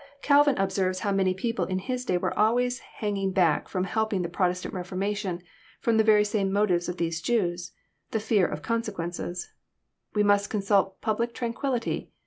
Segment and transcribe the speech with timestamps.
[0.23, 4.29] Calvin observes, how many people in his day were always Vianging back fVom helping the
[4.29, 5.43] Protestant Reformation,
[5.79, 7.71] from 'lie very same motives as these Jews,—
[8.09, 9.51] the fear of consequences.
[9.83, 12.09] «< We must consult public tranquillity.